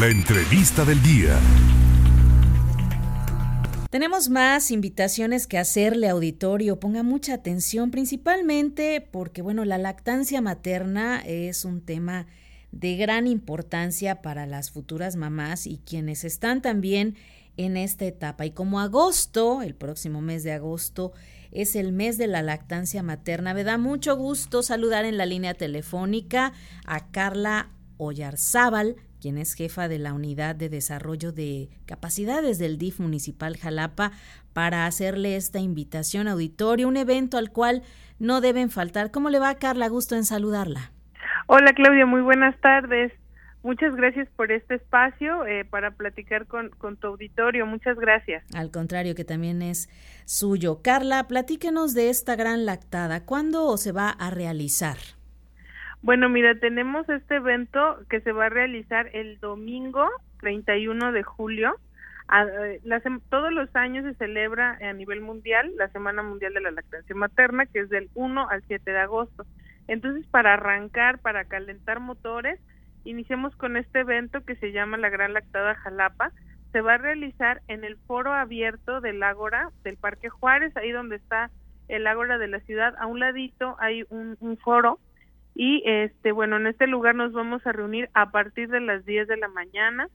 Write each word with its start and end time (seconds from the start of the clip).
La 0.00 0.08
entrevista 0.08 0.84
del 0.84 1.00
día. 1.04 1.38
Tenemos 3.90 4.28
más 4.28 4.72
invitaciones 4.72 5.46
que 5.46 5.56
hacerle 5.56 6.08
auditorio. 6.08 6.80
Ponga 6.80 7.04
mucha 7.04 7.34
atención, 7.34 7.92
principalmente 7.92 9.00
porque, 9.00 9.40
bueno, 9.40 9.64
la 9.64 9.78
lactancia 9.78 10.40
materna 10.40 11.22
es 11.24 11.64
un 11.64 11.80
tema 11.80 12.26
de 12.72 12.96
gran 12.96 13.28
importancia 13.28 14.20
para 14.20 14.46
las 14.46 14.72
futuras 14.72 15.14
mamás 15.14 15.64
y 15.68 15.78
quienes 15.78 16.24
están 16.24 16.60
también 16.60 17.14
en 17.56 17.76
esta 17.76 18.04
etapa. 18.04 18.46
Y 18.46 18.50
como 18.50 18.80
agosto, 18.80 19.62
el 19.62 19.76
próximo 19.76 20.20
mes 20.20 20.42
de 20.42 20.54
agosto, 20.54 21.12
es 21.52 21.76
el 21.76 21.92
mes 21.92 22.18
de 22.18 22.26
la 22.26 22.42
lactancia 22.42 23.04
materna, 23.04 23.54
me 23.54 23.62
da 23.62 23.78
mucho 23.78 24.16
gusto 24.16 24.64
saludar 24.64 25.04
en 25.04 25.18
la 25.18 25.24
línea 25.24 25.54
telefónica 25.54 26.52
a 26.84 27.12
Carla 27.12 27.70
Ollarzábal, 27.96 28.96
quien 29.24 29.38
es 29.38 29.54
jefa 29.54 29.88
de 29.88 29.98
la 29.98 30.12
Unidad 30.12 30.54
de 30.54 30.68
Desarrollo 30.68 31.32
de 31.32 31.70
Capacidades 31.86 32.58
del 32.58 32.76
DIF 32.76 33.00
Municipal 33.00 33.56
Jalapa, 33.56 34.12
para 34.52 34.84
hacerle 34.84 35.36
esta 35.36 35.60
invitación 35.60 36.28
auditorio, 36.28 36.86
un 36.86 36.98
evento 36.98 37.38
al 37.38 37.50
cual 37.50 37.80
no 38.18 38.42
deben 38.42 38.68
faltar. 38.68 39.10
¿Cómo 39.10 39.30
le 39.30 39.38
va, 39.38 39.54
Carla? 39.54 39.88
Gusto 39.88 40.14
en 40.14 40.24
saludarla. 40.24 40.92
Hola, 41.46 41.72
Claudia, 41.72 42.04
muy 42.04 42.20
buenas 42.20 42.54
tardes. 42.60 43.14
Muchas 43.62 43.96
gracias 43.96 44.28
por 44.36 44.52
este 44.52 44.74
espacio 44.74 45.46
eh, 45.46 45.64
para 45.64 45.92
platicar 45.92 46.46
con, 46.46 46.68
con, 46.76 46.98
tu 46.98 47.06
auditorio. 47.06 47.64
Muchas 47.64 47.96
gracias. 47.96 48.44
Al 48.54 48.70
contrario, 48.70 49.14
que 49.14 49.24
también 49.24 49.62
es 49.62 49.88
suyo. 50.26 50.82
Carla, 50.82 51.26
platíquenos 51.28 51.94
de 51.94 52.10
esta 52.10 52.36
gran 52.36 52.66
lactada. 52.66 53.24
¿Cuándo 53.24 53.74
se 53.78 53.92
va 53.92 54.10
a 54.10 54.28
realizar? 54.28 54.98
Bueno, 56.04 56.28
mira, 56.28 56.54
tenemos 56.56 57.08
este 57.08 57.36
evento 57.36 57.98
que 58.10 58.20
se 58.20 58.32
va 58.32 58.44
a 58.44 58.50
realizar 58.50 59.08
el 59.14 59.40
domingo 59.40 60.06
31 60.40 61.12
de 61.12 61.22
julio. 61.22 61.76
todos 63.30 63.50
los 63.50 63.74
años 63.74 64.04
se 64.04 64.12
celebra 64.16 64.76
a 64.82 64.92
nivel 64.92 65.22
mundial 65.22 65.72
la 65.78 65.88
Semana 65.88 66.22
Mundial 66.22 66.52
de 66.52 66.60
la 66.60 66.72
Lactancia 66.72 67.16
Materna, 67.16 67.64
que 67.64 67.78
es 67.78 67.88
del 67.88 68.10
1 68.12 68.50
al 68.50 68.62
7 68.66 68.90
de 68.90 68.98
agosto. 68.98 69.46
Entonces, 69.88 70.26
para 70.26 70.52
arrancar, 70.52 71.20
para 71.20 71.46
calentar 71.46 72.00
motores, 72.00 72.60
iniciamos 73.04 73.56
con 73.56 73.78
este 73.78 74.00
evento 74.00 74.44
que 74.44 74.56
se 74.56 74.72
llama 74.72 74.98
la 74.98 75.08
Gran 75.08 75.32
Lactada 75.32 75.74
Jalapa. 75.74 76.32
Se 76.72 76.82
va 76.82 76.94
a 76.94 76.98
realizar 76.98 77.62
en 77.66 77.82
el 77.82 77.96
foro 77.96 78.34
abierto 78.34 79.00
del 79.00 79.22
Ágora 79.22 79.70
del 79.84 79.96
Parque 79.96 80.28
Juárez, 80.28 80.76
ahí 80.76 80.90
donde 80.90 81.16
está 81.16 81.50
el 81.88 82.06
Ágora 82.06 82.36
de 82.36 82.48
la 82.48 82.60
ciudad. 82.60 82.94
A 82.98 83.06
un 83.06 83.20
ladito 83.20 83.76
hay 83.78 84.04
un, 84.10 84.36
un 84.40 84.58
foro 84.58 84.98
y 85.54 85.82
este 85.86 86.32
bueno 86.32 86.56
en 86.56 86.66
este 86.66 86.86
lugar 86.86 87.14
nos 87.14 87.32
vamos 87.32 87.64
a 87.66 87.72
reunir 87.72 88.10
a 88.12 88.30
partir 88.30 88.68
de 88.68 88.80
las 88.80 89.04
10 89.06 89.28
de 89.28 89.36
la 89.36 89.48
mañana. 89.48 90.08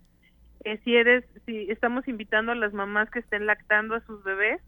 Eh, 0.66 0.80
si 0.84 0.96
eres 0.96 1.24
si 1.46 1.72
estamos 1.72 2.08
invitando 2.08 2.52
a 2.52 2.56
las 2.56 2.74
mamás 2.74 3.10
que 3.10 3.20
estén 3.20 3.46
lactando 3.46 3.96
a 3.96 4.02
sus 4.02 4.22
bebés 4.24 4.62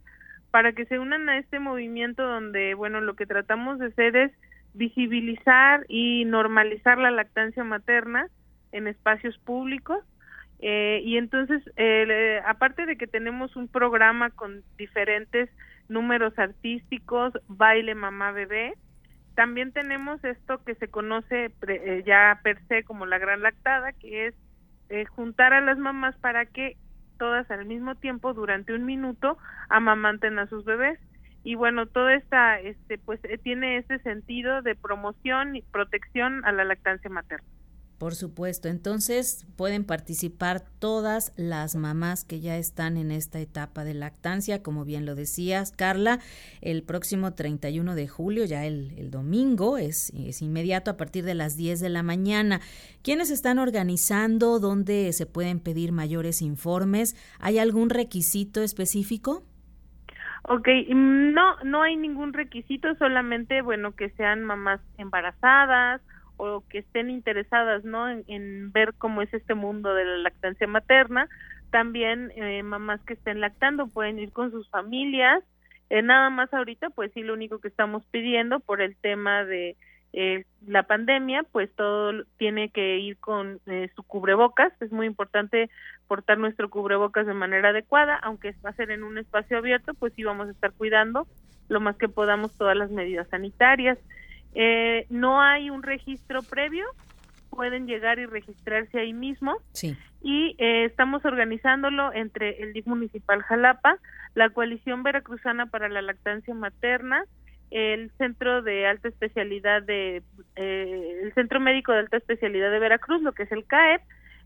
para 0.49 0.72
que 0.72 0.86
se 0.86 0.99
unan 0.99 1.27
a 1.27 1.38
este 1.38 1.59
movimiento 1.59 2.23
donde 2.23 2.73
bueno 2.73 3.02
lo 3.02 3.16
que 3.16 3.25
tratamos 3.25 3.80
de 3.80 3.88
hacer 3.88 4.16
es 4.16 4.31
visibilizar 4.73 5.86
y 5.89 6.23
normalizar 6.23 6.97
la 6.97 7.11
lactancia 7.11 7.66
materna 7.66 8.27
en 8.72 8.88
espacios 8.88 9.38
públicos. 9.39 9.99
Eh, 10.59 11.02
y 11.03 11.17
entonces 11.17 11.61
eh, 11.75 12.39
aparte 12.45 12.86
de 12.86 12.95
que 12.95 13.08
tenemos 13.08 13.55
un 13.58 13.67
programa 13.67 14.30
con 14.30 14.64
diferentes 14.77 15.49
números 15.89 16.38
artísticos 16.38 17.33
baile 17.47 17.95
mamá 17.95 18.31
bebé 18.31 18.75
también 19.35 19.71
tenemos 19.71 20.23
esto 20.23 20.63
que 20.63 20.75
se 20.75 20.89
conoce 20.89 21.51
eh, 21.67 22.03
ya 22.05 22.39
per 22.43 22.59
se 22.67 22.83
como 22.83 23.05
la 23.05 23.17
gran 23.17 23.41
lactada, 23.41 23.93
que 23.93 24.27
es 24.27 24.35
eh, 24.89 25.05
juntar 25.05 25.53
a 25.53 25.61
las 25.61 25.77
mamás 25.77 26.15
para 26.17 26.45
que 26.45 26.77
todas 27.17 27.49
al 27.52 27.65
mismo 27.65 27.95
tiempo 27.95 28.33
durante 28.33 28.73
un 28.73 28.85
minuto 28.85 29.37
amamanten 29.69 30.39
a 30.39 30.47
sus 30.47 30.65
bebés. 30.65 30.99
Y 31.43 31.55
bueno 31.55 31.87
todo 31.87 32.09
esta 32.09 32.59
este 32.59 32.97
pues 32.97 33.20
eh, 33.23 33.37
tiene 33.37 33.77
ese 33.77 33.99
sentido 33.99 34.61
de 34.61 34.75
promoción 34.75 35.55
y 35.55 35.61
protección 35.64 36.45
a 36.45 36.52
la 36.52 36.65
lactancia 36.65 37.09
materna 37.09 37.47
por 38.02 38.16
supuesto, 38.16 38.67
entonces 38.67 39.45
pueden 39.56 39.86
participar 39.86 40.62
todas 40.80 41.34
las 41.38 41.76
mamás 41.76 42.26
que 42.26 42.39
ya 42.39 42.58
están 42.58 42.98
en 42.98 43.12
esta 43.12 43.38
etapa 43.38 43.84
de 43.84 43.94
lactancia, 43.94 44.64
como 44.64 44.86
bien 44.86 45.06
lo 45.06 45.14
decías, 45.14 45.72
Carla, 45.72 46.17
el 46.62 46.82
próximo 46.82 47.36
31 47.36 47.94
de 47.94 48.08
julio, 48.08 48.45
ya 48.45 48.66
el, 48.66 49.12
domingo, 49.12 49.78
es, 49.78 50.12
es, 50.16 50.42
inmediato 50.42 50.89
a 50.89 50.98
partir 50.98 51.23
de 51.26 51.36
las 51.36 51.58
10 51.58 51.80
de 51.80 51.89
la 51.89 52.02
mañana. 52.02 52.60
¿Quiénes 53.04 53.30
están 53.30 53.60
organizando? 53.60 54.58
¿Dónde 54.58 55.14
se 55.14 55.28
pueden 55.28 55.60
pedir 55.60 55.92
mayores 55.92 56.42
informes? 56.42 57.16
¿Hay 57.39 57.60
algún 57.60 57.92
requisito 57.92 58.64
específico? 58.64 59.44
Ok, 60.50 60.68
no, 60.89 61.56
no 61.64 61.83
hay 61.83 61.98
ningún 61.98 62.33
requisito, 62.33 62.95
solamente, 62.95 63.62
bueno, 63.62 63.92
que 63.92 64.10
sean 64.18 64.44
mamás 64.44 64.82
embarazadas 64.98 66.02
o 66.43 66.63
que 66.67 66.79
estén 66.79 67.11
interesadas 67.11 67.83
no 67.83 68.09
en, 68.09 68.71
ver 68.71 68.93
cómo 68.97 69.21
es 69.21 69.31
este 69.31 69.53
mundo 69.53 69.93
de 69.93 70.05
la 70.05 70.17
lactancia 70.17 70.65
materna 70.65 71.29
también 71.69 72.31
eh, 72.35 72.63
mamás 72.63 72.99
que 73.03 73.13
estén 73.13 73.39
lactando 73.39 73.87
pueden 73.87 74.19
ir 74.19 74.33
con 74.33 74.52
sus 74.52 74.69
familias. 74.69 75.43
Eh, 75.89 76.02
nada 76.02 76.29
más 76.29 76.53
ahorita 76.53 76.89
pues 76.89 77.11
sí 77.13 77.21
lo 77.21 77.33
único 77.33 77.59
que 77.59 77.67
estamos 77.67 78.03
pidiendo 78.07 78.59
por 78.59 78.81
el 78.81 78.95
tema 78.97 79.45
de 79.45 79.77
eh, 80.13 80.43
la 80.67 80.83
pandemia 80.83 81.43
pues 81.52 81.73
todo 81.75 82.23
tiene 82.37 82.69
que 82.69 82.97
ir 82.97 83.17
con 83.17 83.61
su 83.95 84.03
cubrebocas. 84.03 84.73
Es 84.81 84.91
muy 84.91 85.05
importante 85.05 85.69
portar 86.08 86.39
nuestro 86.39 86.69
cubrebocas 86.69 87.27
de 87.27 87.35
manera 87.35 87.69
adecuada 87.69 88.15
aunque 88.15 88.53
va 88.65 88.71
a 88.71 88.75
ser 88.75 88.89
en 88.89 89.03
un 89.03 89.17
espacio 89.17 89.59
abierto 89.59 89.93
pues 89.93 90.11
sí 90.15 90.23
vamos 90.23 90.47
a 90.47 90.52
estar 90.52 90.73
cuidando 90.73 91.27
lo 91.69 91.79
más 91.79 91.95
que 91.97 92.09
podamos 92.09 92.58
todas 92.58 92.75
las 92.75 92.89
medidas 92.89 93.29
sanitarias 93.29 93.97
eh, 94.54 95.06
no 95.10 95.42
hay 95.42 95.70
un 95.70 95.84
registro 95.84 96.42
previo, 96.44 96.86
pueden 97.50 97.88
llegar 97.88 98.20
y 98.20 98.26
registrarse 98.26 99.00
ahí 99.00 99.14
mismo. 99.14 99.58
Sí. 99.73 99.98
Y 100.23 100.56
eh, 100.58 100.86
estamos 100.86 101.26
organizándolo 101.26 102.14
entre 102.14 102.62
el 102.62 102.73
DIF 102.73 102.88
Municipal 102.88 103.42
Jalapa, 103.44 103.98
la 104.36 104.50
Coalición 104.50 105.04
Veracruzana 105.04 105.66
para 105.66 105.89
la 105.89 106.02
Lactancia 106.02 106.54
Materna, 106.54 107.26
el 107.72 108.12
Centro 108.17 108.62
de 108.62 108.86
Alta 108.86 109.08
Especialidad 109.08 109.82
de, 109.82 110.23
eh, 110.56 111.20
el 111.23 111.33
Centro 111.33 111.60
Médico 111.60 111.92
de 111.92 112.00
Alta 112.00 112.18
Especialidad 112.18 112.72
de 112.72 112.80
Veracruz, 112.80 113.22
lo 113.22 113.32
que 113.32 113.44
es 113.44 113.52
el 113.52 113.66
CAEP, 113.66 114.02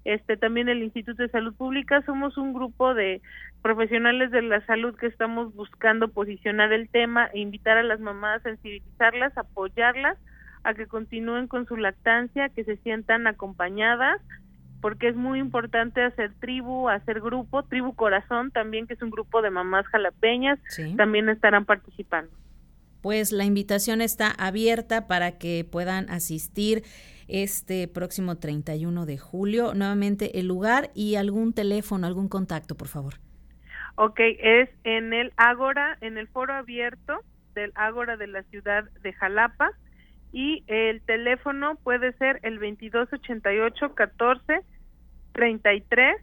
este 0.06 0.38
también 0.38 0.70
el 0.70 0.84
Instituto 0.84 1.24
de 1.24 1.30
Salud 1.30 1.54
Pública. 1.54 2.02
Somos 2.06 2.38
un 2.38 2.54
grupo 2.54 2.94
de 2.94 3.22
profesionales 3.62 4.32
de 4.32 4.44
la 4.44 4.66
salud 4.66 4.96
que 4.96 5.08
estamos 5.08 5.54
buscando 5.56 6.08
posicionar 6.08 6.72
el 6.72 6.88
tema 6.90 7.26
e 7.34 7.40
invitar 7.40 7.78
a 7.78 7.84
las 7.84 8.00
mamás 8.00 8.40
a 8.40 8.50
sensibilizarlas, 8.50 9.38
apoyarlas 9.38 10.18
a 10.64 10.74
que 10.74 10.88
continúen 10.88 11.48
con 11.48 11.68
su 11.68 11.76
lactancia, 11.76 12.50
que 12.50 12.64
se 12.64 12.78
sientan 12.78 13.28
acompañadas, 13.28 14.22
porque 14.82 15.08
es 15.08 15.16
muy 15.16 15.40
importante 15.40 16.04
hacer 16.04 16.34
tribu, 16.40 16.90
hacer 16.90 17.22
grupo, 17.22 17.64
tribu 17.64 17.96
corazón 17.96 18.52
también, 18.52 18.86
que 18.88 18.94
es 18.94 19.02
un 19.02 19.10
grupo 19.10 19.42
de 19.42 19.50
mamás 19.50 19.86
jalapeñas, 19.88 20.60
también 20.98 21.30
estarán 21.30 21.66
participando. 21.66 22.32
Pues 23.02 23.32
la 23.32 23.46
invitación 23.46 24.02
está 24.02 24.30
abierta 24.32 25.08
para 25.08 25.38
que 25.38 25.68
puedan 25.70 26.10
asistir 26.10 26.84
este 27.28 27.88
próximo 27.88 28.38
31 28.38 29.06
de 29.06 29.18
julio. 29.18 29.74
Nuevamente 29.74 30.40
el 30.40 30.48
lugar 30.48 30.92
y 30.94 31.16
algún 31.16 31.54
teléfono, 31.54 32.08
algún 32.08 32.28
contacto, 32.28 32.76
por 32.76 32.88
favor. 32.88 33.16
Ok, 33.96 34.20
es 34.20 34.70
en 34.84 35.14
el 35.14 35.32
Ágora, 35.38 35.98
en 36.02 36.18
el 36.18 36.28
foro 36.28 36.54
abierto 36.54 37.22
del 37.54 37.72
Ágora 37.76 38.18
de 38.18 38.28
la 38.28 38.44
ciudad 38.44 38.84
de 39.02 39.14
Jalapa 39.14 39.72
y 40.32 40.64
el 40.68 41.02
teléfono 41.02 41.76
puede 41.82 42.12
ser 42.18 42.40
el 42.44 42.56
2288 42.56 43.96
14 43.96 44.62
33 45.34 46.18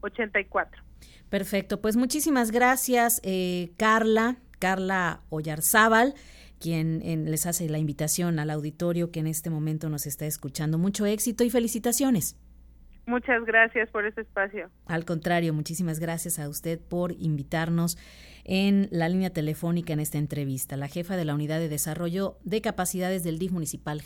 84. 0.00 0.82
Perfecto, 1.28 1.80
pues 1.80 1.96
muchísimas 1.96 2.50
gracias, 2.50 3.20
eh, 3.24 3.72
Carla, 3.76 4.36
Carla 4.58 5.20
Ollarzábal 5.28 6.14
quien 6.64 7.30
les 7.30 7.44
hace 7.44 7.68
la 7.68 7.76
invitación 7.76 8.38
al 8.38 8.48
auditorio 8.48 9.10
que 9.10 9.20
en 9.20 9.26
este 9.26 9.50
momento 9.50 9.90
nos 9.90 10.06
está 10.06 10.24
escuchando. 10.24 10.78
Mucho 10.78 11.04
éxito 11.04 11.44
y 11.44 11.50
felicitaciones. 11.50 12.40
Muchas 13.04 13.44
gracias 13.44 13.90
por 13.90 14.06
este 14.06 14.22
espacio. 14.22 14.70
Al 14.86 15.04
contrario, 15.04 15.52
muchísimas 15.52 16.00
gracias 16.00 16.38
a 16.38 16.48
usted 16.48 16.80
por 16.80 17.12
invitarnos 17.12 17.98
en 18.44 18.88
la 18.90 19.10
línea 19.10 19.28
telefónica 19.28 19.92
en 19.92 20.00
esta 20.00 20.16
entrevista. 20.16 20.78
La 20.78 20.88
jefa 20.88 21.16
de 21.16 21.26
la 21.26 21.34
Unidad 21.34 21.58
de 21.58 21.68
Desarrollo 21.68 22.38
de 22.44 22.62
Capacidades 22.62 23.22
del 23.24 23.38
DIF 23.38 23.52
Municipal 23.52 24.00